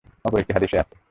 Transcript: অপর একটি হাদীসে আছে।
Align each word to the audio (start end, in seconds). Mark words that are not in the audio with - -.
অপর 0.25 0.39
একটি 0.41 0.51
হাদীসে 0.55 0.77
আছে। 0.77 0.95